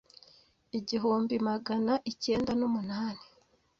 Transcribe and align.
Igihumbi 0.79 1.33
Magana 1.47 1.93
icyenda 2.11 2.51
n’ 2.59 2.61
umunani 2.67 3.23